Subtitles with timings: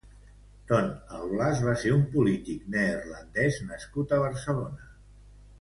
[0.71, 4.93] Ton Alblas va ser un polític neerlandès nascut a Barcelona.